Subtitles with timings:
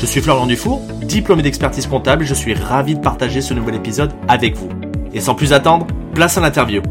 [0.00, 4.12] Je suis Florian Dufour, diplômé d'expertise comptable je suis ravi de partager ce nouvel épisode
[4.28, 4.68] avec vous.
[5.12, 6.82] Et sans plus attendre, place à l'interview.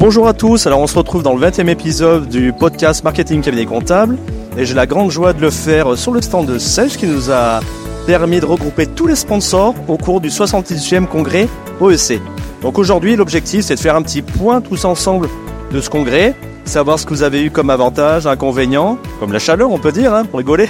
[0.00, 3.66] Bonjour à tous, alors on se retrouve dans le 20e épisode du podcast Marketing Cabinet
[3.66, 4.18] Comptable
[4.56, 7.30] et j'ai la grande joie de le faire sur le stand de Sage qui nous
[7.30, 7.60] a
[8.04, 11.46] permis de regrouper tous les sponsors au cours du 70e congrès
[11.80, 12.20] OEC.
[12.62, 15.28] Donc aujourd'hui l'objectif c'est de faire un petit point tous ensemble
[15.70, 19.70] de ce congrès, savoir ce que vous avez eu comme avantages, inconvénients, comme la chaleur
[19.70, 20.68] on peut dire, hein, pour rigoler,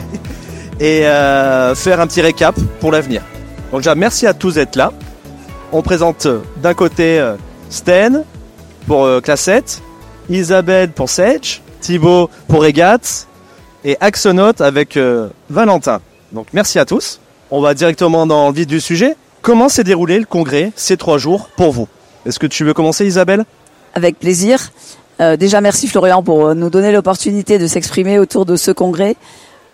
[0.80, 3.23] et euh, faire un petit récap pour l'avenir.
[3.70, 4.92] Donc déjà merci à tous d'être là.
[5.73, 7.34] On présente euh, d'un côté euh,
[7.68, 8.24] Sten
[8.87, 9.82] pour euh, Classette,
[10.30, 13.26] Isabelle pour Sage, Thibaut pour Regat
[13.84, 16.01] et Axonote avec euh, Valentin.
[16.32, 17.21] Donc merci à tous.
[17.51, 19.16] On va directement dans le vif du sujet.
[19.43, 21.88] Comment s'est déroulé le congrès ces trois jours pour vous?
[22.26, 23.45] Est-ce que tu veux commencer Isabelle?
[23.95, 24.71] Avec plaisir.
[25.21, 29.16] Euh, déjà, merci Florian pour nous donner l'opportunité de s'exprimer autour de ce congrès.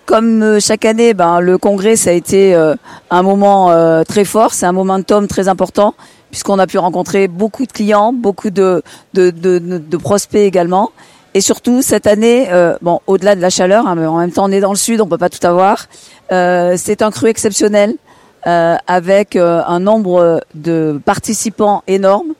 [0.06, 2.74] Comme euh, chaque année, ben, le congrès, ça a été euh,
[3.10, 5.94] un moment euh, très fort, c'est un momentum très important,
[6.30, 8.82] puisqu'on a pu rencontrer beaucoup de clients, beaucoup de,
[9.14, 10.90] de, de, de- de prospects également.
[11.32, 14.44] Et surtout, cette année, euh, bon, au-delà de la chaleur, hein, mais en même temps,
[14.44, 15.86] on est dans le sud, on peut pas tout avoir,
[16.32, 17.96] euh, c'est un cru exceptionnel,
[18.46, 22.34] euh, avec un nombre de participants énorme,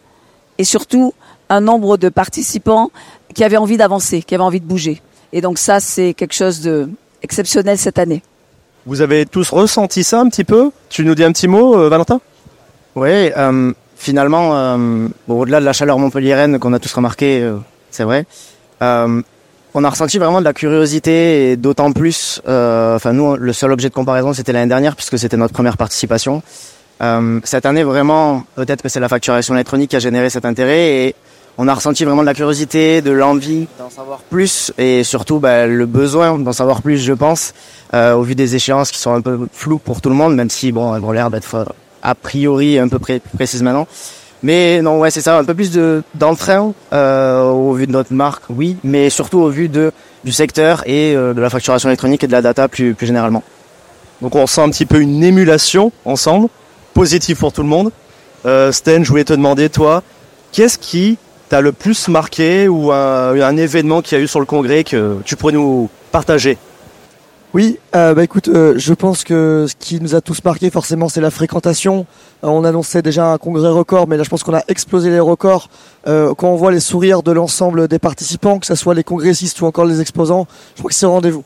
[0.58, 1.14] et surtout
[1.48, 2.90] un nombre de participants
[3.34, 5.00] qui avaient envie d'avancer, qui avaient envie de bouger.
[5.32, 6.88] Et donc ça, c'est quelque chose de
[7.24, 8.22] exceptionnel cette année.
[8.86, 10.70] Vous avez tous ressenti ça un petit peu?
[10.90, 12.20] Tu nous dis un petit mot, euh, Valentin?
[12.94, 17.56] Oui, euh, finalement, euh, bon, au-delà de la chaleur montpelliéraine qu'on a tous remarqué, euh,
[17.90, 18.26] c'est vrai,
[18.82, 19.22] euh,
[19.72, 23.72] on a ressenti vraiment de la curiosité et d'autant plus, euh, enfin nous, le seul
[23.72, 26.42] objet de comparaison, c'était l'année dernière puisque c'était notre première participation.
[27.02, 31.06] Euh, cette année, vraiment, peut-être que c'est la facturation électronique qui a généré cet intérêt
[31.06, 31.14] et
[31.58, 35.66] on a ressenti vraiment de la curiosité, de l'envie d'en savoir plus et surtout bah,
[35.66, 37.54] le besoin d'en savoir plus, je pense,
[37.94, 40.50] euh, au vu des échéances qui sont un peu floues pour tout le monde, même
[40.50, 43.86] si bon, elles ont l'air d'être a priori un peu pré précises maintenant.
[44.42, 48.12] Mais non, ouais, c'est ça, un peu plus de d'entrain euh, au vu de notre
[48.12, 49.90] marque, oui, mais surtout au vu de
[50.22, 53.42] du secteur et euh, de la facturation électronique et de la data plus plus généralement.
[54.20, 56.48] Donc on sent un petit peu une émulation ensemble,
[56.92, 57.90] positive pour tout le monde.
[58.44, 60.02] Euh, Sten, je voulais te demander, toi,
[60.52, 61.16] qu'est-ce qui
[61.48, 65.18] t'a le plus marqué ou un, événement qu'il y a eu sur le congrès que
[65.24, 66.58] tu pourrais nous partager
[67.52, 71.08] Oui, euh, bah écoute, euh, je pense que ce qui nous a tous marqué forcément,
[71.08, 72.06] c'est la fréquentation.
[72.42, 75.20] Euh, on annonçait déjà un congrès record, mais là, je pense qu'on a explosé les
[75.20, 75.68] records.
[76.06, 79.66] Quand on voit les sourires de l'ensemble des participants, que ce soit les congressistes ou
[79.66, 81.44] encore les exposants, je crois que c'est au rendez-vous.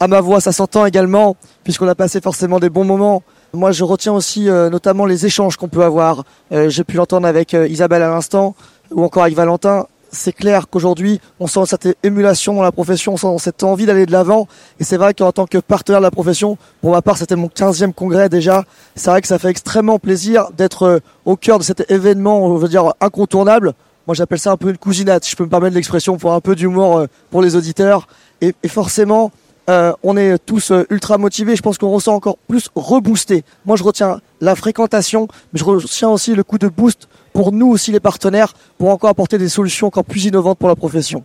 [0.00, 3.22] À ma voix, ça s'entend également, puisqu'on a passé forcément des bons moments.
[3.54, 6.24] Moi, je retiens aussi notamment les échanges qu'on peut avoir.
[6.50, 8.56] J'ai pu l'entendre avec Isabelle à l'instant,
[8.90, 9.86] ou encore avec Valentin.
[10.12, 14.06] C'est clair qu'aujourd'hui, on sent cette émulation dans la profession, on sent cette envie d'aller
[14.06, 14.46] de l'avant.
[14.80, 17.48] Et c'est vrai qu'en tant que partenaire de la profession, pour ma part, c'était mon
[17.48, 18.64] 15e congrès déjà.
[18.94, 22.56] C'est vrai que ça fait extrêmement plaisir d'être euh, au cœur de cet événement, on
[22.56, 23.74] veut dire, incontournable.
[24.06, 26.40] Moi, j'appelle ça un peu une cousinette, si je peux me permettre l'expression, pour un
[26.40, 28.06] peu d'humour euh, pour les auditeurs.
[28.40, 29.32] Et, forcément,
[29.68, 31.56] euh, on est tous ultra motivés.
[31.56, 33.44] Je pense qu'on ressent encore plus reboosté.
[33.64, 37.68] Moi, je retiens la fréquentation, mais je retiens aussi le coup de boost pour nous
[37.68, 41.22] aussi les partenaires, pour encore apporter des solutions encore plus innovantes pour la profession.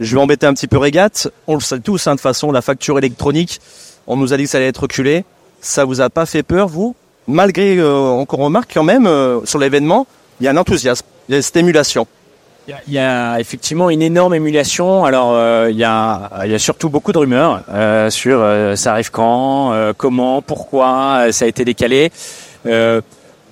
[0.00, 1.28] Je vais embêter un petit peu Régate.
[1.46, 3.60] On le sait tous, hein, de toute façon, la facture électronique,
[4.06, 5.26] on nous a dit que ça allait être reculé.
[5.60, 6.94] Ça vous a pas fait peur, vous?
[7.26, 10.06] Malgré, euh, qu'on remarque quand même, euh, sur l'événement,
[10.40, 12.06] il y a un enthousiasme, il y a cette émulation.
[12.66, 15.04] Il y a- il y a effectivement une énorme émulation.
[15.04, 18.76] Alors euh, il y a il y a surtout beaucoup de rumeurs euh, sur euh,
[18.76, 22.10] ça arrive quand, euh, comment, pourquoi euh, ça a été décalé.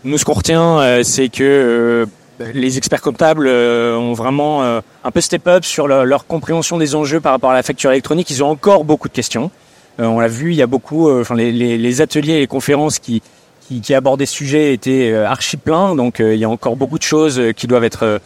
[0.06, 2.06] Nous ce qu'on retient euh, c'est que euh,
[2.54, 7.20] les experts comptables euh, ont vraiment un peu step up sur leur, compréhension des enjeux
[7.20, 8.30] par rapport à la facture électronique.
[8.30, 9.50] Ils ont encore beaucoup de questions.
[9.98, 13.20] On l'a vu, il y a beaucoup, enfin les, ateliers et les conférences qui
[13.66, 15.96] qui, qui abordaient ce sujet étaient archi pleins.
[15.96, 18.20] Donc il y a encore beaucoup de choses qui doivent être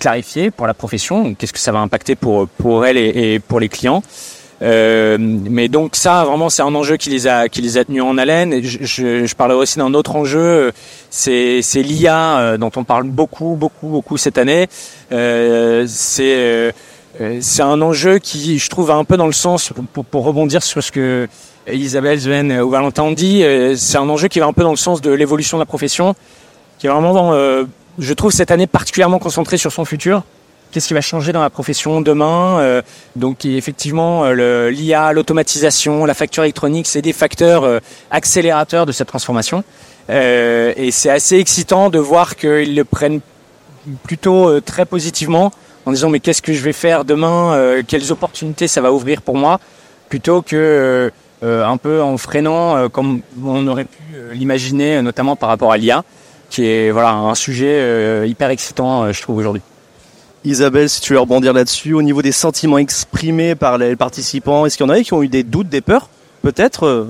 [0.00, 1.34] clarifiées pour la profession.
[1.34, 4.02] Qu'est-ce que ça va impacter pour pour elle et pour les clients?
[4.62, 8.02] Euh, mais donc ça, vraiment, c'est un enjeu qui les a qui les a tenus
[8.02, 8.62] en haleine.
[8.62, 10.72] Je, je, je parlerai aussi d'un autre enjeu,
[11.10, 14.68] c'est c'est l'IA euh, dont on parle beaucoup, beaucoup, beaucoup cette année.
[15.10, 16.72] Euh, c'est euh,
[17.20, 20.24] euh, c'est un enjeu qui, je trouve, va un peu dans le sens pour, pour,
[20.24, 21.28] rebondir sur ce que
[21.70, 23.44] Isabelle, Sven ou Valentin ont dit,
[23.76, 26.14] c'est un enjeu qui va un peu dans le sens de l'évolution de la profession,
[26.78, 27.34] qui est vraiment,
[27.98, 30.24] je trouve, cette année particulièrement concentrée sur son futur.
[30.72, 32.82] Qu'est-ce qui va changer dans la profession demain
[33.14, 37.80] Donc effectivement, l'IA, l'automatisation, la facture électronique, c'est des facteurs
[38.10, 39.64] accélérateurs de cette transformation.
[40.08, 43.20] et c'est assez excitant de voir qu'ils le prennent
[44.02, 45.52] plutôt très positivement
[45.86, 49.22] en disant mais qu'est-ce que je vais faire demain, euh, quelles opportunités ça va ouvrir
[49.22, 49.60] pour moi,
[50.08, 51.10] plutôt que euh,
[51.42, 53.98] euh, un peu en freinant comme on aurait pu
[54.32, 56.04] l'imaginer, notamment par rapport à l'IA,
[56.50, 59.62] qui est voilà un sujet hyper excitant, je trouve aujourd'hui.
[60.44, 64.76] Isabelle, si tu veux rebondir là-dessus, au niveau des sentiments exprimés par les participants, est-ce
[64.76, 66.08] qu'il y en a qui ont eu des doutes, des peurs,
[66.42, 67.06] peut-être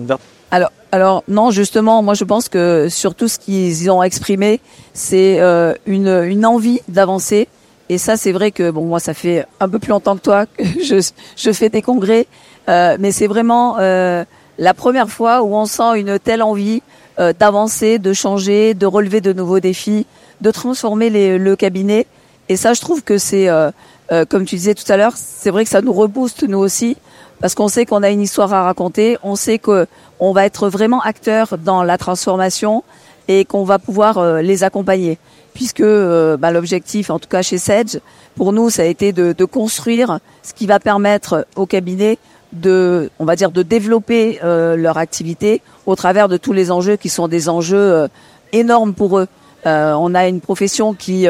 [0.51, 4.61] Alors, alors non, justement, moi je pense que sur tout ce qu'ils ont exprimé,
[4.93, 5.41] c'est
[5.87, 7.49] une, une envie d'avancer,
[7.93, 10.47] et ça, c'est vrai que bon, moi, ça fait un peu plus longtemps que toi
[10.47, 12.27] que je, je fais des congrès,
[12.71, 14.25] euh, mais c'est vraiment euh,
[14.57, 16.83] la première fois où on sent une telle envie
[17.19, 20.07] euh, d'avancer, de changer, de relever de nouveaux défis,
[20.41, 22.07] de transformer les, le cabinet.
[22.53, 23.71] Et ça, je trouve que c'est, euh,
[24.13, 26.97] euh, comme tu disais tout à l'heure, c'est vrai que ça nous rebooste nous aussi,
[27.41, 29.87] parce qu'on sait qu'on a une histoire à raconter, on sait que
[30.21, 32.85] on va être vraiment acteur dans la transformation
[33.27, 35.19] et qu'on va pouvoir les accompagner
[35.55, 37.99] puisque euh, bah, l'objectif, en tout cas chez Sedge,
[38.37, 42.19] pour nous, ça a été de, de, construire ce qui va permettre au cabinet
[42.53, 46.97] de, on va dire, de développer euh, leur activité au travers de tous les enjeux
[46.97, 48.09] qui sont des enjeux euh,
[48.53, 49.29] énormes pour eux.
[49.65, 51.27] on a une profession qui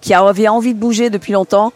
[0.00, 1.72] qui avait envie de bouger depuis longtemps,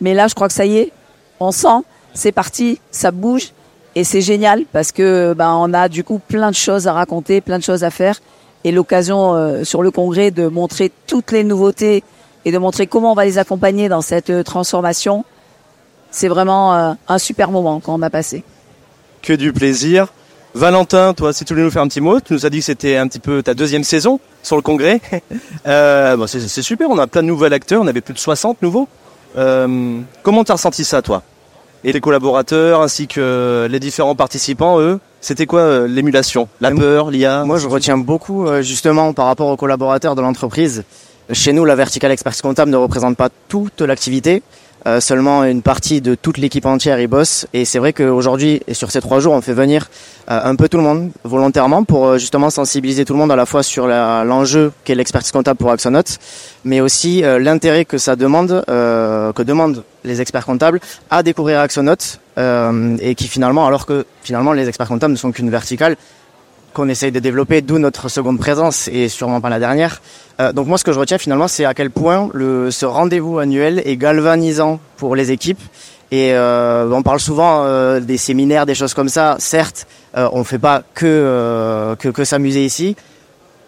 [0.00, 0.92] mais là, je crois que ça y est,
[1.40, 1.84] on sent,
[2.14, 3.52] c'est parti, ça bouge
[3.94, 7.40] et c'est génial parce que bah, on a du coup plein de choses à raconter,
[7.40, 8.20] plein de choses à faire
[8.64, 12.02] et l'occasion euh, sur le congrès de montrer toutes les nouveautés
[12.44, 15.24] et de montrer comment on va les accompagner dans cette euh, transformation.
[16.10, 18.44] C'est vraiment euh, un super moment qu'on a passé.
[19.22, 20.12] Que du plaisir.
[20.54, 22.64] Valentin, toi, si tu voulais nous faire un petit mot, tu nous as dit que
[22.64, 25.00] c'était un petit peu ta deuxième saison sur le congrès.
[25.66, 28.60] euh, bon, c'est super, on a plein de nouveaux acteurs, on avait plus de 60
[28.62, 28.88] nouveaux.
[29.36, 31.22] Euh, comment tu as ressenti ça, toi?
[31.84, 36.48] Et tes collaborateurs, ainsi que les différents participants, eux c'était quoi euh, l'émulation?
[36.60, 40.82] La peur, l'IA Moi, je retiens beaucoup euh, justement par rapport aux collaborateurs de l'entreprise.
[41.30, 44.42] Chez nous, la verticale expertise comptable ne représente pas toute l'activité.
[44.86, 47.46] Euh, seulement une partie de toute l'équipe entière y bosse.
[47.52, 49.88] Et c'est vrai qu'aujourd'hui, et sur ces trois jours, on fait venir
[50.28, 53.36] euh, un peu tout le monde volontairement pour euh, justement sensibiliser tout le monde à
[53.36, 56.18] la fois sur l'enjeu qu'est l'expertise comptable pour Axonote,
[56.64, 60.80] mais aussi l'intérêt que ça demande, que demandent les experts comptables
[61.10, 65.50] à découvrir Axonote et qui finalement, alors que finalement les experts comptables ne sont qu'une
[65.50, 65.96] verticale,
[66.72, 70.00] qu'on essaye de développer, d'où notre seconde présence et sûrement pas la dernière.
[70.40, 73.82] Euh, donc moi, ce que je retiens finalement, c'est à quel point ce rendez-vous annuel
[73.84, 75.60] est galvanisant pour les équipes.
[76.10, 79.36] Et euh, on parle souvent euh, des séminaires, des choses comme ça.
[79.38, 82.96] Certes, on fait pas que que, s'amuser ici.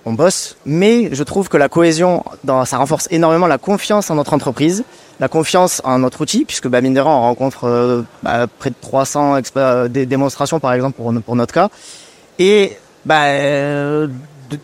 [0.06, 2.23] On bosse, mais je trouve que la cohésion,
[2.67, 4.85] ça renforce énormément la confiance en notre entreprise,
[5.19, 8.75] la confiance en notre outil, puisque bah, mine de rien, on rencontre bah, près de
[8.79, 9.39] 300
[9.89, 11.71] des démonstrations par exemple pour, pour notre cas.
[12.39, 14.09] Et bah, euh,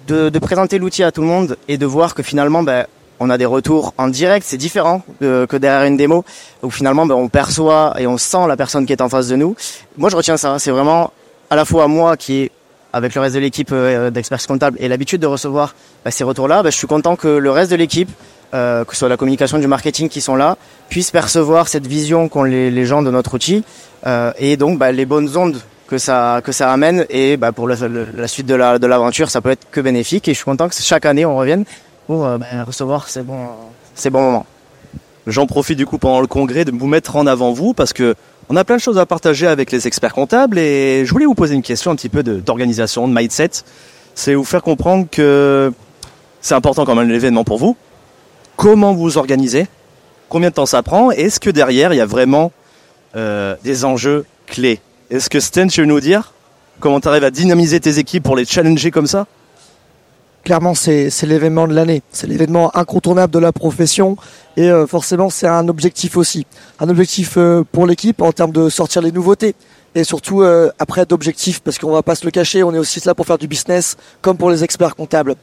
[0.06, 2.86] de, de, présenter l'outil à tout le monde et de voir que finalement, bah,
[3.18, 6.24] on a des retours en direct, c'est différent que derrière une démo,
[6.62, 9.36] où finalement bah, on perçoit et on sent la personne qui est en face de
[9.36, 9.54] nous.
[9.98, 10.58] Moi, je retiens ça.
[10.58, 11.12] C'est vraiment
[11.50, 12.50] à la fois moi qui est
[12.92, 16.62] avec le reste de l'équipe euh, d'experts comptables et l'habitude de recevoir bah, ces retours-là,
[16.62, 18.10] bah, je suis content que le reste de l'équipe,
[18.54, 20.56] euh, que ce soit la communication du marketing qui sont là,
[20.88, 23.64] puisse percevoir cette vision qu'ont les, les gens de notre outil
[24.06, 27.66] euh, et donc bah, les bonnes ondes que ça que ça amène et bah, pour
[27.66, 27.76] la,
[28.28, 30.74] suite de la de l'aventure ça peut être que bénéfique et je suis content que
[30.74, 31.64] chaque année on revienne
[32.06, 33.48] pour euh, bah, recevoir ces bons
[33.96, 34.46] ces bons moments.
[35.26, 38.14] J'en profite du coup pendant le congrès de vous mettre en avant vous parce que
[38.48, 41.34] on a plein de choses à partager avec les experts comptables et je voulais vous
[41.34, 43.50] poser une question un petit peu d'organisation, de, mindset.
[44.14, 45.72] C'est vous faire comprendre que
[46.40, 47.76] c'est important quand même l'événement pour vous.
[48.56, 49.66] Comment vous organisez?
[50.28, 51.10] Combien de temps ça prend?
[51.10, 52.52] Est-ce que derrière il y a vraiment
[53.16, 54.80] euh, des enjeux clés?
[55.10, 56.32] Est-ce que Sten, tu veux nous dire
[56.78, 59.26] comment tu arrives à dynamiser tes équipes pour les challenger comme ça?
[60.44, 62.02] Clairement, c'est l'événement de l'année.
[62.12, 64.16] C'est l'événement incontournable de la profession.
[64.56, 66.46] Et euh, forcément, c'est un objectif aussi.
[66.78, 69.54] Un objectif euh, pour l'équipe en termes de sortir les nouveautés.
[69.94, 73.00] Et surtout, euh, après d'objectifs, parce qu'on va pas se le cacher, on est aussi
[73.04, 75.34] là pour faire du business, comme pour les experts comptables.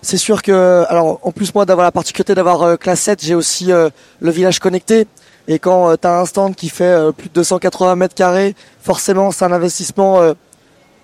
[0.00, 3.66] C'est sûr que, alors, en plus moi d'avoir la particularité d'avoir classe 7, j'ai aussi
[3.66, 5.08] le village connecté.
[5.48, 8.54] Et quand euh, tu as un stand qui fait euh, plus de 280 mètres carrés,
[8.82, 10.34] forcément, c'est un investissement euh,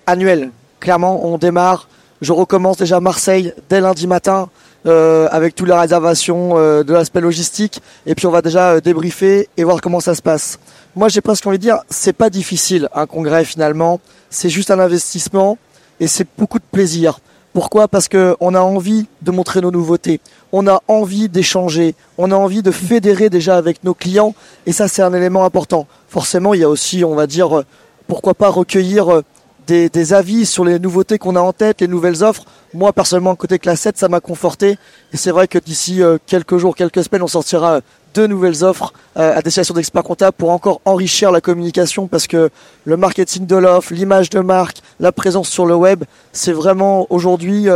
[0.05, 0.51] annuel.
[0.79, 1.89] Clairement, on démarre.
[2.21, 4.49] Je recommence déjà Marseille dès lundi matin
[4.85, 7.81] avec toutes les réservations de l'aspect logistique.
[8.05, 10.59] Et puis on va déjà débriefer et voir comment ça se passe.
[10.95, 13.99] Moi, j'ai presque envie de dire, c'est pas difficile un congrès finalement.
[14.29, 15.57] c'est juste un investissement
[15.99, 17.19] et c'est beaucoup de plaisir.
[17.55, 17.87] Pourquoi?
[17.87, 20.19] Parce que on a envie de montrer nos nouveautés,
[20.51, 24.35] on a envie d'échanger, on a envie de fédérer déjà avec nos clients.
[24.65, 25.87] Et ça c'est un élément important.
[26.09, 27.65] Forcément, il y a aussi, on va dire, euh,
[28.07, 29.21] pourquoi pas recueillir euh,
[29.67, 32.43] des, avis sur les nouveautés qu'on a en tête, les nouvelles offres.
[32.73, 34.77] Moi personnellement côté classe 7, ça m'a conforté.
[35.13, 37.79] Et c'est vrai que d'ici euh, quelques jours, quelques semaines, on sortira
[38.15, 42.49] deux nouvelles offres à destination d'experts comptables pour encore enrichir la communication parce que
[42.85, 47.67] le marketing de l'offre, l'image de marque, la présence sur le web, c'est vraiment aujourd'hui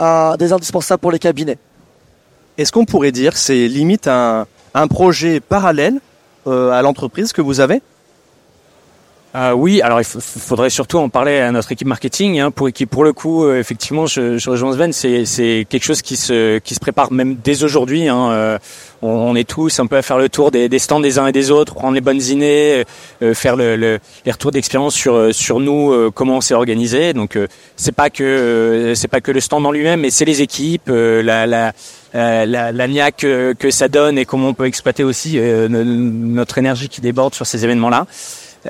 [0.00, 1.58] des indispensables pour les cabinets.
[2.58, 6.00] Est-ce qu'on pourrait dire que c'est limite un, un projet parallèle
[6.46, 7.80] euh, à l'entreprise que vous avez?
[9.36, 12.86] Euh, oui, alors il faudrait surtout en parler à notre équipe marketing, hein, pour qui
[12.86, 16.74] pour le coup, euh, effectivement, je, je rejoins Sven, c'est quelque chose qui se qui
[16.74, 18.06] se prépare même dès aujourd'hui.
[18.06, 18.58] Hein, euh,
[19.02, 21.26] on, on, est tous un peu à faire le tour des, des stands des uns
[21.26, 22.84] et des autres, prendre les bonnes idées,
[23.22, 27.12] euh, faire le, le, les retours d'expérience sur sur nous, comment on s'est organisé.
[27.12, 27.36] Donc
[27.74, 31.46] c'est pas que c'est pas que le stand en lui-même, mais c'est les équipes, la,
[31.46, 31.72] la
[32.12, 36.88] la, la niaque que, que, ça donne et comment on peut exploiter aussi notre énergie
[36.88, 38.06] qui déborde sur ces événements-là.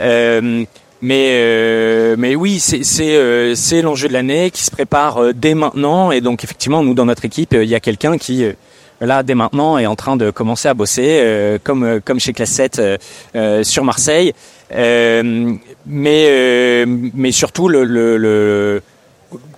[0.00, 0.64] Euh,
[1.00, 5.54] mais euh, mais oui, c'est c'est euh, c'est l'enjeu de l'année qui se prépare dès
[5.54, 8.46] maintenant et donc effectivement nous dans notre équipe il y a quelqu'un qui
[9.00, 12.82] là dès maintenant est en train de commencer à bosser comme comme chez Classe 7
[13.62, 14.32] sur Marseille.
[14.70, 18.82] mais mais surtout le, le, le,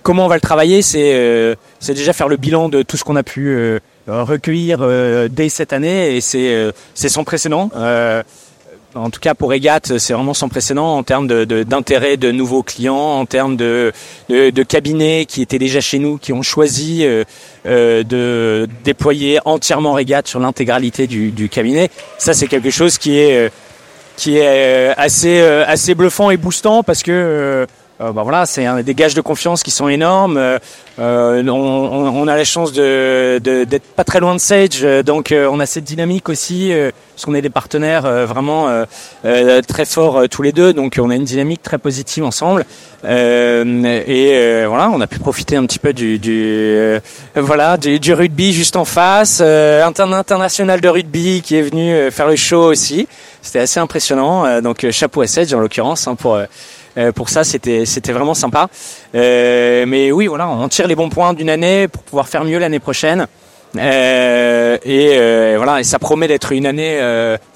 [0.03, 3.15] comment on va le travailler, c'est c'est déjà faire le bilan de tout ce qu'on
[3.15, 4.79] a pu recueillir
[5.29, 7.69] dès cette année et c'est c'est sans précédent.
[7.75, 8.23] Euh,
[8.95, 12.63] en tout cas pour Egat, c'est vraiment sans précédent en termes d'intérêt de, de, nouveaux
[12.63, 13.91] clients, en termes de,
[14.29, 17.23] de, cabinets qui étaient déjà chez nous, qui ont choisi euh,
[17.65, 21.89] euh, de déployer entièrement Regat sur l'intégralité du, du, cabinet.
[22.17, 23.49] Ça, c'est quelque chose qui est euh,
[24.15, 27.67] qui est assez assez bluffant et boostant parce que
[27.99, 30.37] euh, bah voilà, c'est des gages de confiance qui sont énormes.
[30.37, 30.59] Euh,
[30.99, 35.59] on, on, a la chance de d'être pas très loin de Sage, donc euh, on
[35.59, 36.71] a cette dynamique aussi,
[37.15, 38.85] parce qu'on est des partenaires vraiment
[39.23, 42.65] très forts tous les deux, donc on a une dynamique très positive ensemble.
[43.03, 46.99] et voilà, on a pu profiter un petit peu du, du
[47.35, 52.35] voilà du, du, rugby juste en face, international de rugby qui est venu faire le
[52.35, 53.07] show aussi.
[53.41, 54.61] C'était assez impressionnant.
[54.61, 56.45] donc chapeau à Sage en l'occurrence hein, pour euh,
[57.15, 58.69] pour ça, c'était c'était vraiment sympa.
[59.15, 62.57] Euh, mais oui, voilà, on tire les bons points d'une année pour pouvoir faire mieux
[62.57, 63.27] l'année prochaine.
[63.77, 66.99] Euh, et voilà, et ça promet d'être une année,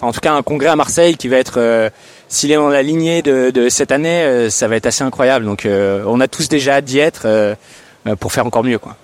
[0.01, 1.91] en tout cas un congrès à Marseille qui va être,
[2.27, 5.45] s'il est dans la lignée de, de cette année, ça va être assez incroyable.
[5.45, 7.55] Donc, on a tous déjà hâte d'y être
[8.19, 8.95] pour faire encore mieux, quoi.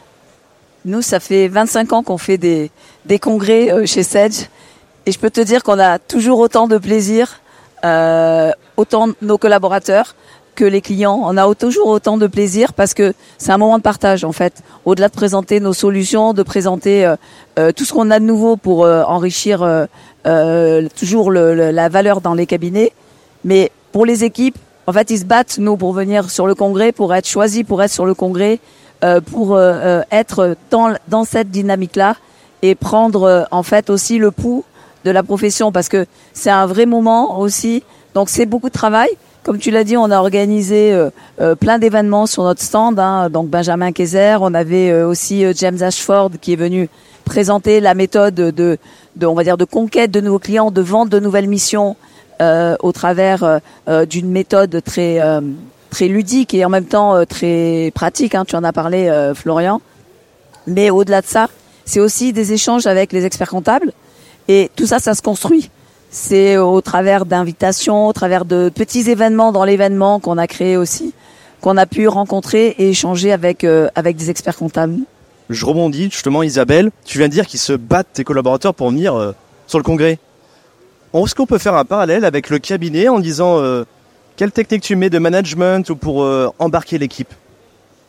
[0.85, 2.71] Nous, ça fait 25 ans qu'on fait des,
[3.05, 4.47] des congrès chez Sedge.
[5.07, 7.39] Et je peux te dire qu'on a toujours autant de plaisir,
[7.85, 10.15] euh, autant nos collaborateurs
[10.57, 11.21] que les clients.
[11.23, 14.63] On a toujours autant de plaisir parce que c'est un moment de partage en fait.
[14.83, 17.15] Au-delà de présenter nos solutions, de présenter euh,
[17.59, 19.59] euh, tout ce qu'on a de nouveau pour euh, enrichir
[20.99, 22.91] toujours le, la valeur dans les cabinets.
[23.45, 24.57] Mais pour les équipes,
[24.87, 27.81] en fait, ils se battent nous pour venir sur le congrès, pour être choisis, pour
[27.81, 28.59] être sur le congrès,
[29.31, 29.57] pour
[30.11, 32.15] être dans, dans cette dynamique-là
[32.61, 34.65] et prendre en fait aussi le pouls
[35.07, 37.83] de la profession parce que c'est un vrai moment aussi.
[38.13, 39.09] Donc c'est beaucoup de travail.
[39.43, 41.09] Comme tu l'as dit, on a organisé euh,
[41.39, 42.99] euh, plein d'événements sur notre stand.
[42.99, 43.29] Hein.
[43.29, 46.89] donc Benjamin Kaiser, on avait euh, aussi James Ashford qui est venu
[47.23, 48.77] présenter la méthode de, de,
[49.15, 51.95] de conquête de nouveaux clients, de vente de nouvelles missions
[52.39, 53.59] au travers
[54.07, 55.19] d'une méthode très
[55.89, 58.35] très ludique et en même temps très pratique.
[58.35, 58.45] Hein.
[58.47, 59.01] tu en as parlé,
[59.33, 59.81] Florian.
[60.67, 61.47] Mais au-delà de ça,
[61.83, 63.91] c'est aussi des échanges avec les experts comptables.
[64.47, 65.69] Et tout ça, ça se construit
[66.09, 71.13] c'est au travers d'invitations, au travers de petits événements dans l'événement qu'on a créé aussi,
[71.61, 74.97] qu'on a pu rencontrer et échanger avec euh, avec des experts comptables.
[75.49, 76.91] Je rebondis justement, Isabelle.
[77.05, 79.33] Tu viens de dire qu'ils se battent tes collaborateurs pour venir euh,
[79.65, 80.19] sur le congrès.
[81.13, 83.85] Est-ce qu'on peut faire un parallèle avec le cabinet en disant euh,
[84.35, 86.27] quelle technique tu mets de management ou pour
[86.59, 87.33] embarquer l'équipe?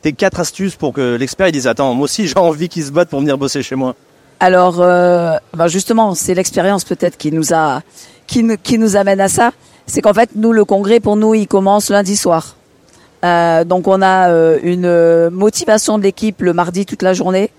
[0.02, 3.08] Tes quatre astuces pour que l'expert dise attends moi aussi j'ai envie qu'ils se battent
[3.08, 3.94] pour venir bosser chez moi.
[4.40, 7.82] Alors, euh, ben justement, c'est l'expérience peut-être qui nous a,
[8.26, 9.50] qui, qui nous amène à ça.
[9.86, 12.56] C'est qu'en fait, nous, le congrès, pour nous, il commence lundi soir.
[13.24, 17.50] Euh, donc, on a euh, une motivation de l'équipe le mardi toute la journée.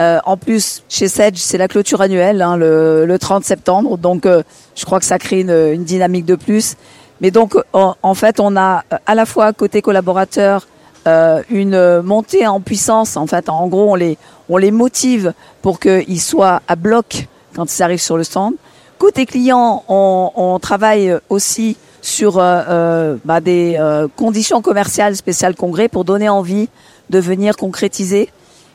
[0.00, 3.98] Euh, en plus, chez Sedge, c'est la clôture annuelle, hein, le, le, 30 septembre.
[3.98, 4.42] Donc, euh,
[4.74, 6.76] je crois que ça crée une, une, dynamique de plus.
[7.20, 10.66] Mais donc, en, en, fait, on a à la fois côté collaborateur
[11.06, 13.16] euh, une montée en puissance.
[13.16, 14.16] En fait, en gros, on les,
[14.52, 15.32] on les motive
[15.62, 18.54] pour qu'ils soient à bloc quand ils arrivent sur le stand.
[18.98, 25.88] Côté client, on, travaille aussi sur euh, euh, bah, des euh, conditions commerciales spéciales congrès
[25.88, 26.68] pour donner envie
[27.08, 28.28] de venir concrétiser.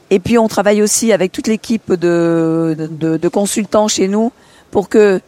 [0.09, 4.31] Et puis on travaille aussi avec toute l'équipe de, consultants chez nous
[4.71, 5.21] pour que,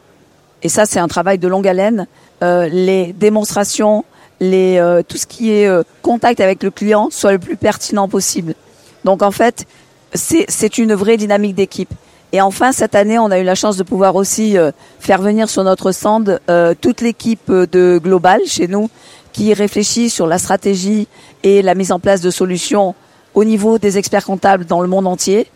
[0.63, 2.07] et ça c'est un travail de longue haleine,
[2.41, 4.03] les démonstrations,
[4.39, 5.69] les, tout ce qui est
[6.01, 8.55] contact avec le client soit le plus pertinent possible.
[9.03, 9.65] Donc en fait,
[10.13, 11.93] c'est une vraie dynamique d'équipe.
[12.31, 15.49] Et enfin, cette année, on a eu la chance de pouvoir aussi euh, faire venir
[15.49, 18.89] sur notre stand euh, toute l'équipe de Global chez nous
[19.33, 21.07] qui réfléchit sur la stratégie
[21.43, 22.93] et la mise en place de solutions
[23.33, 25.47] au niveau des experts comptables dans le monde entier.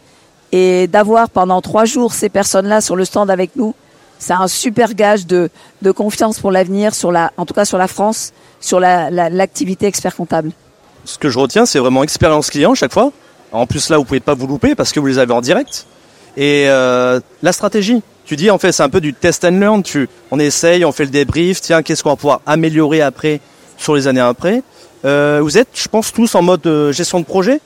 [0.52, 3.74] Et d'avoir pendant trois jours ces personnes-là sur le stand avec nous,
[4.20, 5.50] c'est un super gage de,
[5.82, 8.32] de confiance pour l'avenir, la, en tout cas sur la France,
[8.62, 10.52] sur l'activité la, expert comptable.
[11.06, 13.12] Ce que je retiens, c'est vraiment expérience client chaque fois.
[13.54, 15.86] En plus là, vous pouvez pas vous louper parce que vous les avez en direct.
[16.36, 19.84] Et euh, la stratégie, tu dis en fait c'est un peu du test and learn.
[19.84, 21.62] Tu, on essaye, on fait le débrief.
[21.62, 23.40] Tiens, qu'est-ce qu'on va pouvoir améliorer après
[23.78, 24.64] sur les années après?
[25.06, 27.60] Euh, vous êtes, je pense, tous en mode euh, gestion de projet.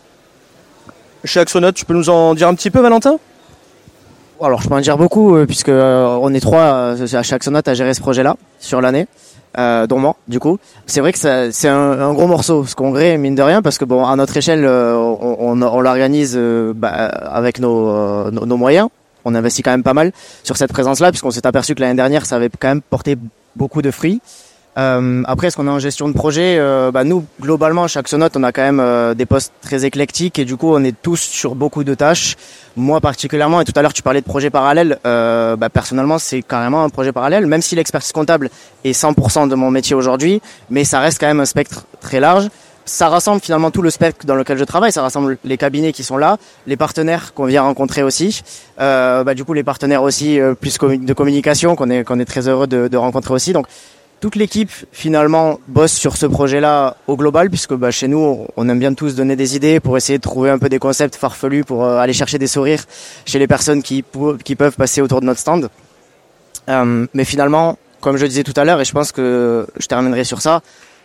[1.24, 3.18] Chez Axonote, tu peux nous en dire un petit peu, Valentin?
[4.42, 8.02] Alors, je peux en dire beaucoup puisque on est trois chez Axonote à gérer ce
[8.02, 9.08] projet-là sur l'année
[9.58, 10.60] euh, moi, du coup.
[10.86, 11.18] C'est vrai que
[11.52, 14.66] c'est un, gros morceau, ce congrès, mine de rien, parce que bon, à notre échelle,
[14.66, 18.90] euh, on, on, l'organise euh, bah, avec nos, euh, nos, nos, moyens.
[19.26, 20.12] On investit quand même pas mal
[20.44, 23.18] sur cette présence-là, puisqu'on s'est aperçu que l'année dernière, ça avait quand même porté
[23.56, 24.22] beaucoup de fruits.
[24.78, 28.38] Euh, après, est-ce qu'on est en gestion de projet euh, bah, Nous, globalement, chaque Sonote,
[28.38, 31.20] on a quand même euh, des postes très éclectiques et du coup, on est tous
[31.20, 32.36] sur beaucoup de tâches.
[32.76, 35.00] Moi, particulièrement, et tout à l'heure, tu parlais de projets parallèles.
[35.06, 38.50] Euh, bah, personnellement, c'est carrément un projet parallèle, même si l'expertise comptable
[38.84, 42.48] est 100% de mon métier aujourd'hui, mais ça reste quand même un spectre très large.
[42.86, 44.94] Ça rassemble finalement tout le spectre dans lequel je travaille.
[44.94, 48.44] Ça rassemble les cabinets qui sont là, les partenaires qu'on vient rencontrer aussi.
[48.78, 52.66] bah, du coup, les partenaires aussi plus de communication qu'on est qu'on est très heureux
[52.66, 53.52] de, de rencontrer aussi.
[53.52, 53.68] Donc
[54.20, 58.80] toute l'équipe finalement bosse sur ce projet-là au global puisque bah, chez nous on aime
[58.80, 61.86] bien tous donner des idées pour essayer de trouver un peu des concepts farfelus pour
[61.86, 62.84] euh, aller chercher des sourires
[63.26, 65.70] chez les personnes qui, peuvent passer autour de notre stand.
[66.70, 70.24] Euh, mais finalement, comme je disais tout à l'heure et je pense que je terminerai
[70.24, 70.62] sur ça,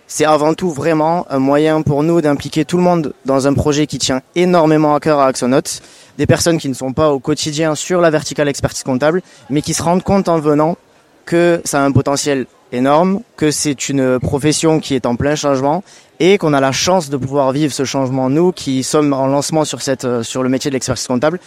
[0.07, 3.87] c'est avant tout vraiment un moyen pour nous d'impliquer tout le monde dans un projet
[3.87, 5.81] qui tient énormément à cœur à Axonote,
[6.19, 9.75] des personnes qui ne sont pas au quotidien sur la verticale expertise comptable, mais qui
[9.75, 10.77] se rendent compte en venant
[11.25, 15.85] que ça a un potentiel énorme, que c'est une profession qui est en plein changement
[16.21, 19.65] et qu'on a la chance de pouvoir vivre ce changement nous qui sommes en lancement
[19.65, 21.39] sur cette euh, sur le métier de l'expertise comptable.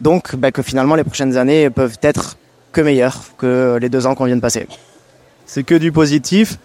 [0.00, 2.36] Donc bah, que finalement les prochaines années peuvent être
[2.72, 4.66] que meilleures que les deux ans qu'on vient de passer.
[5.46, 6.58] C'est que du positif.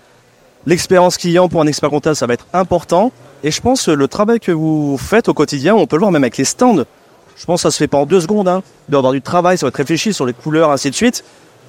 [0.65, 3.12] L'expérience client pour un expert comptable, ça va être important.
[3.43, 6.12] Et je pense que le travail que vous faites au quotidien, on peut le voir
[6.12, 6.86] même avec les stands.
[7.36, 8.47] Je pense que ça se fait pas en deux secondes.
[8.47, 8.63] Hein.
[8.88, 10.95] Il doit y avoir du travail, ça va être réfléchi sur les couleurs, ainsi de
[10.95, 11.23] suite.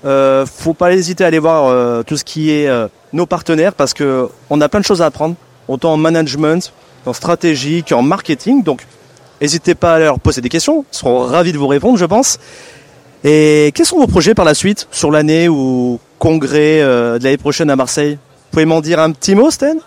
[0.05, 3.73] Euh, faut pas hésiter à aller voir euh, tout ce qui est euh, nos partenaires
[3.73, 5.35] parce que on a plein de choses à apprendre,
[5.67, 6.73] autant en management,
[7.07, 8.63] en stratégie qu'en marketing.
[8.63, 8.87] Donc,
[9.41, 10.85] n'hésitez pas à leur poser des questions.
[10.93, 12.39] Ils seront ravis de vous répondre, je pense.
[13.25, 17.71] Et quels sont vos projets par la suite sur l'année ou congrès de l'année prochaine
[17.71, 18.17] à Marseille?
[18.17, 19.79] Vous pouvez m'en dire un petit mot, Sten?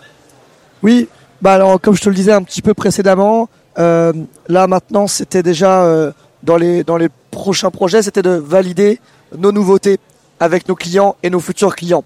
[0.82, 1.08] Oui.
[1.40, 6.12] Bah alors, comme je te le disais un petit peu précédemment, là maintenant, c'était déjà
[6.42, 8.98] dans les dans les prochains projets, c'était de valider
[9.36, 9.98] nos nouveautés
[10.40, 12.04] avec nos clients et nos futurs clients.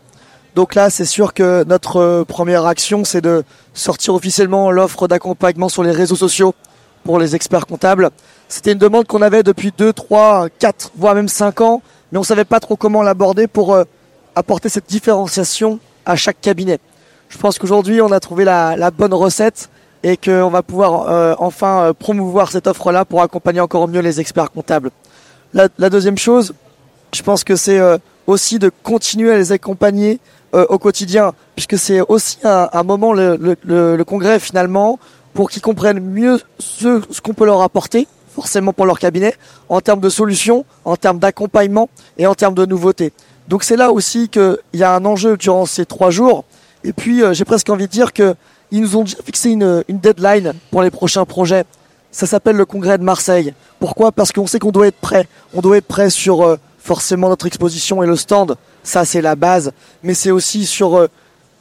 [0.55, 3.43] Donc là, c'est sûr que notre euh, première action, c'est de
[3.73, 6.55] sortir officiellement l'offre d'accompagnement sur les réseaux sociaux
[7.05, 8.11] pour les experts comptables.
[8.49, 12.23] C'était une demande qu'on avait depuis 2, 3, 4, voire même 5 ans, mais on
[12.23, 13.85] savait pas trop comment l'aborder pour euh,
[14.35, 16.81] apporter cette différenciation à chaque cabinet.
[17.31, 19.71] Je pense qu'aujourd'hui, on a trouvé la, bonne recette
[20.03, 24.51] et qu'on va pouvoir euh, enfin promouvoir cette offre-là pour accompagner encore mieux les experts
[24.51, 24.91] comptables.
[25.55, 26.55] La deuxième chose,
[27.15, 30.19] je pense que c'est euh, aussi de continuer à les accompagner
[30.55, 34.99] euh, au quotidien, puisque c'est aussi un, un moment, le, le, le, congrès finalement,
[35.35, 39.35] pour qu'ils comprennent mieux ce, ce qu'on peut leur apporter, forcément pour leur cabinet,
[39.69, 43.13] en termes de solutions, en termes d'accompagnement et en termes de nouveautés.
[43.49, 46.45] Donc c'est là aussi qu'il y a un enjeu durant ces trois jours.
[46.85, 48.35] Et puis euh, j'ai presque envie de dire que
[48.71, 51.65] ils nous ont fixé une, une deadline pour les prochains projets.
[52.11, 53.53] Ça s'appelle le congrès de Marseille.
[53.79, 54.13] Pourquoi?
[54.13, 55.27] Parce qu'on sait qu'on doit être prêt.
[55.53, 59.73] On doit être prêt sur forcément notre exposition et le stand, ça c'est la base,
[60.03, 61.09] mais c'est aussi sur euh,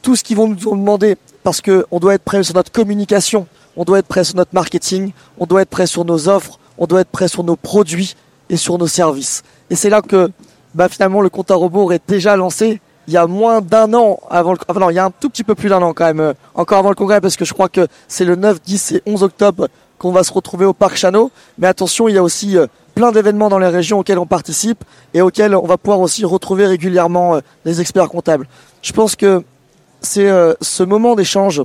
[0.02, 3.46] tout ce qu'ils vont nous demander, parce que on doit être prêt sur notre communication,
[3.76, 6.86] on doit être prêt sur notre marketing, on doit être prêt sur nos offres, on
[6.86, 8.16] doit être prêt sur nos produits
[8.50, 9.42] et sur nos services.
[9.70, 10.30] Et c'est là que
[10.74, 14.20] bah, finalement le compte à rebours est déjà lancé il y a moins d'un an
[14.30, 16.20] avant le, enfin il y a un tout petit peu plus d'un an quand même,
[16.20, 19.02] euh, encore avant le congrès, parce que je crois que c'est le 9, 10 et
[19.06, 21.30] 11 octobre qu'on va se retrouver au Parc Chano.
[21.58, 24.84] Mais attention, il y a aussi euh, plein d'événements dans les régions auxquels on participe
[25.14, 28.46] et auxquels on va pouvoir aussi retrouver régulièrement euh, les experts comptables.
[28.82, 29.42] Je pense que
[30.00, 31.62] c'est euh, ce moment d'échange.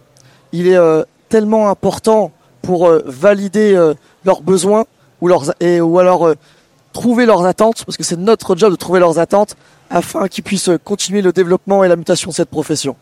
[0.51, 3.93] Il est euh, tellement important pour valider
[4.25, 4.85] leurs besoins
[5.21, 6.33] ou leurs et ou alors
[6.91, 9.55] trouver leurs attentes, parce que c'est notre job de trouver leurs attentes
[9.89, 12.97] afin qu'ils puissent continuer le développement et la mutation de cette profession.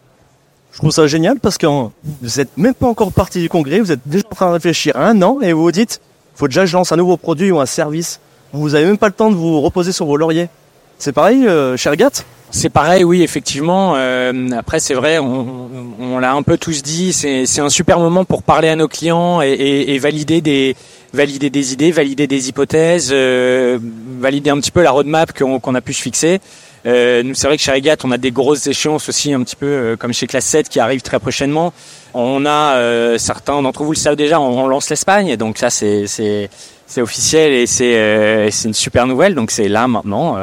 [0.72, 3.92] Je trouve ça génial parce que vous êtes même pas encore parti du congrès, vous
[3.92, 6.00] êtes déjà en train de réfléchir un an et vous vous dites,
[6.36, 8.20] faut déjà que je lance un nouveau produit ou un service.
[8.54, 10.50] Vous avez même pas le temps de vous reposer sur vos lauriers.
[10.98, 12.24] C'est pareil, euh, cher Gat?
[12.52, 13.94] C'est pareil, oui, effectivement.
[13.96, 15.70] Euh, après, c'est vrai, on,
[16.00, 18.88] on, l'a un peu tous dit, c'est c'est un super moment pour parler à nos
[18.88, 20.76] clients et, et, et valider des
[21.16, 23.80] valider des idées, valider des hypothèses, euh,
[24.20, 26.40] valider un petit peu la roadmap qu'on a pu se fixer.
[26.86, 29.56] Euh, nous, c'est vrai que chez Regat, on a des grosses échéances aussi, un petit
[29.56, 31.74] peu euh, comme chez Classe 7 qui arrivent très prochainement.
[32.14, 35.70] On a euh, certains d'entre vous le savent déjà, on, on lance l'Espagne, donc ça
[35.70, 39.34] c'est c'est officiel et c'est euh, c'est une super nouvelle.
[39.34, 40.38] Donc c'est là maintenant,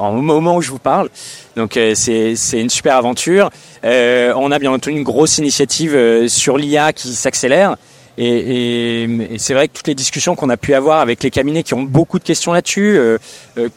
[0.00, 1.10] au moment où je vous parle.
[1.56, 3.50] Donc c'est c'est une super aventure.
[3.84, 7.76] On a bien entendu une grosse initiative sur l'IA qui s'accélère.
[8.18, 11.30] Et, et, et c'est vrai que toutes les discussions qu'on a pu avoir avec les
[11.30, 13.18] cabinets qui ont beaucoup de questions là-dessus, euh,
[13.58, 13.68] euh,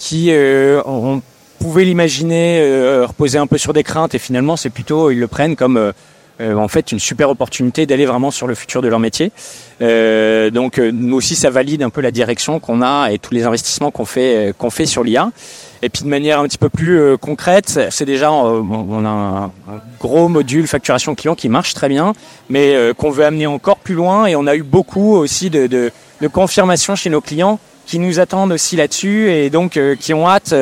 [0.00, 1.22] qui euh, on
[1.60, 5.28] pouvait l'imaginer euh, reposer un peu sur des craintes et finalement c'est plutôt ils le
[5.28, 8.98] prennent comme euh, en fait une super opportunité d'aller vraiment sur le futur de leur
[8.98, 9.30] métier.
[9.78, 13.90] Donc nous aussi ça valide un peu la direction qu'on a et tous les investissements
[13.90, 15.30] qu'on fait qu'on fait sur l'IA.
[15.82, 19.08] Et puis de manière un petit peu plus euh, concrète, c'est déjà euh, on a
[19.08, 19.50] un,
[19.98, 22.12] gros module facturation client qui marche très bien,
[22.50, 24.26] mais euh, qu'on veut amener encore plus loin.
[24.26, 25.90] Et on a eu beaucoup aussi de, de,
[26.20, 30.54] de confirmations chez nos clients qui nous attendent aussi là-dessus et donc qui ont hâte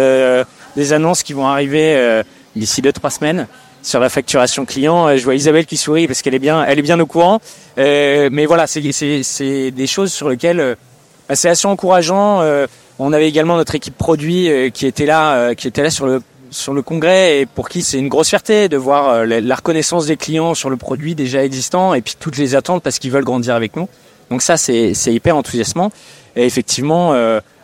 [0.77, 2.23] des annonces qui vont arriver
[2.57, 3.47] d'ici deux trois semaines
[3.83, 5.15] sur la facturation client.
[5.15, 7.41] Je vois Isabelle qui sourit parce qu'elle est bien, elle est bien au courant.
[7.77, 10.77] Mais voilà, c'est des choses sur lesquelles
[11.29, 12.41] bah, c'est assez encourageant.
[12.99, 16.07] On avait également notre équipe produit euh, qui était là, euh, qui était là sur
[16.07, 19.55] le sur le congrès et pour qui c'est une grosse fierté de voir euh, la,
[19.55, 23.11] reconnaissance des clients sur le produit déjà existant et puis toutes les attentes parce qu'ils
[23.11, 23.87] veulent grandir avec nous.
[24.31, 25.93] Donc ça c'est hyper enthousiasmant.
[26.37, 27.13] Et effectivement,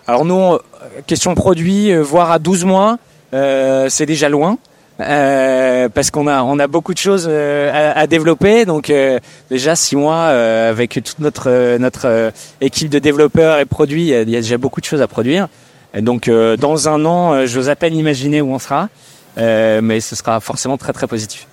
[0.06, 0.58] alors nous,
[1.06, 2.98] question produit, voir à 12 mois,
[3.32, 4.56] c'est déjà loin.
[5.00, 9.18] Euh, parce qu'on a on a beaucoup de choses euh, à, à développer donc euh,
[9.50, 12.30] déjà six mois euh, avec toute notre euh, notre euh,
[12.60, 15.02] équipe de développeurs et produits il y, a, il y a déjà beaucoup de choses
[15.02, 15.48] à produire
[15.94, 18.88] et donc euh, dans un an euh, j'ose à peine imaginer où on sera
[19.36, 21.48] euh, mais ce sera forcément très très positif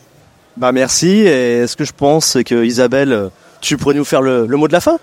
[0.58, 1.22] Bah merci.
[1.26, 3.30] Et ce que je pense, c'est que Isabelle,
[3.62, 5.00] tu pourrais nous faire le, le mot de la fin?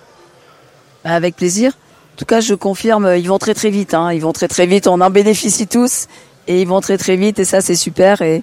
[1.05, 1.73] Avec plaisir.
[2.15, 3.95] En tout cas, je confirme, ils vont très très vite.
[3.95, 4.13] Hein.
[4.13, 4.87] Ils vont très très vite.
[4.87, 6.07] On en bénéficie tous
[6.49, 8.23] et ils vont très très vite et ça c'est super.
[8.23, 8.43] Et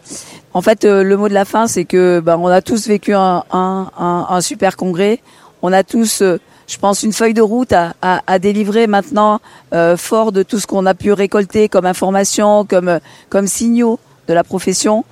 [0.53, 3.13] en fait, euh, le mot de la fin, c'est que ben, on a tous vécu
[3.13, 5.19] un, un, un, un super congrès.
[5.61, 9.41] On a tous, euh, je pense, une feuille de route à, à, à délivrer maintenant,
[9.73, 13.99] euh, fort de tout ce qu'on a pu récolter comme information, comme euh, comme signaux
[14.27, 15.03] de la profession.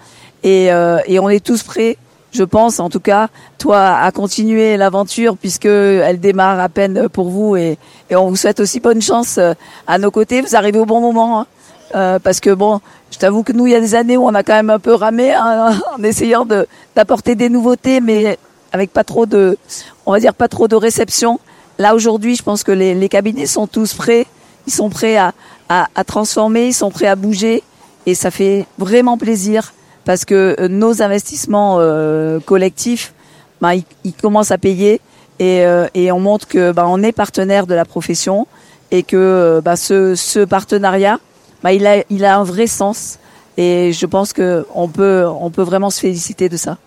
[0.43, 1.97] Et, euh, et on est tous prêts
[2.35, 3.27] je pense en tout cas,
[3.59, 7.77] toi, à continuer l'aventure puisque elle démarre à peine pour vous et,
[8.09, 9.39] et on vous souhaite aussi bonne chance
[9.85, 10.41] à nos côtés.
[10.41, 11.47] Vous arrivez au bon moment hein.
[11.95, 12.79] Euh, parce que bon,
[13.11, 14.79] je t'avoue que nous, il y a des années où on a quand même un
[14.79, 18.37] peu ramé hein, en essayant de d'apporter des nouveautés, mais
[18.71, 19.57] avec pas trop de,
[20.05, 21.39] on va dire pas trop de réception.
[21.77, 24.25] Là aujourd'hui, je pense que les, les cabinets sont tous prêts.
[24.65, 25.33] Ils sont prêts à,
[25.69, 27.63] à, à transformer, ils sont prêts à bouger
[28.05, 29.73] et ça fait vraiment plaisir
[30.05, 33.13] parce que euh, nos investissements euh, collectifs,
[33.61, 35.01] ben, ils, ils commencent à payer
[35.39, 38.47] et, euh, et on montre que ben, on est partenaire de la profession
[38.91, 41.19] et que euh, ben, ce, ce partenariat,
[41.63, 43.19] ben, il, a, il un vrai sens
[43.57, 45.25] et je pense que on peut,
[45.57, 46.77] vraiment se féliciter de ça.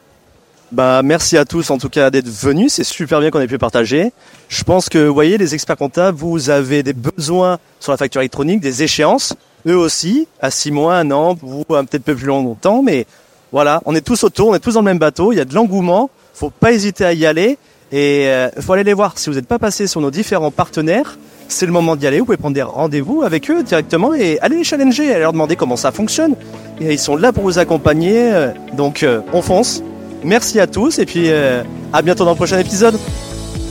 [0.72, 3.56] Bah merci à tous en tout cas d'être venus, c'est super bien qu'on ait pu
[3.56, 4.12] partager.
[4.48, 8.20] Je pense que vous voyez les experts comptables, vous avez des besoins sur la facture
[8.20, 9.34] électronique, des échéances,
[9.68, 11.38] eux aussi, à six mois, un an,
[11.70, 13.06] un peut-être peu plus longtemps, mais
[13.52, 15.44] voilà, on est tous autour, on est tous dans le même bateau, il y a
[15.44, 17.58] de l'engouement, faut pas hésiter à y aller
[17.92, 19.16] et euh, faut aller les voir.
[19.16, 21.16] Si vous n'êtes pas passé sur nos différents partenaires,
[21.48, 22.18] c'est le moment d'y aller.
[22.18, 25.56] Vous pouvez prendre des rendez-vous avec eux directement et aller les challenger, aller leur demander
[25.56, 26.34] comment ça fonctionne.
[26.80, 29.82] Et ils sont là pour vous accompagner, euh, donc euh, on fonce.
[30.24, 32.98] Merci à tous et puis euh, à bientôt dans le prochain épisode.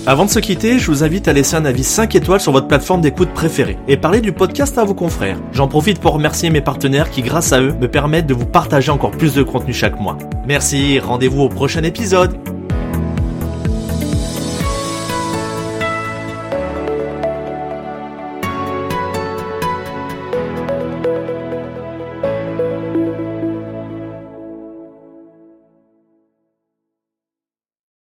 [0.07, 2.67] Avant de se quitter, je vous invite à laisser un avis 5 étoiles sur votre
[2.67, 5.39] plateforme d'écoute préférée et parler du podcast à vos confrères.
[5.51, 8.91] J'en profite pour remercier mes partenaires qui, grâce à eux, me permettent de vous partager
[8.91, 10.17] encore plus de contenu chaque mois.
[10.47, 12.54] Merci, rendez-vous au prochain épisode.